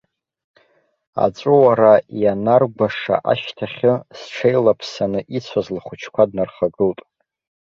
Аҵәуара 1.23 1.93
ианаргәаша 2.21 3.15
ашьҭахьы, 3.31 3.93
зҽеилаԥсаны 4.17 5.19
ицәаз 5.37 5.67
лхәыҷқәа 5.75 6.23
днархагылт. 6.29 6.99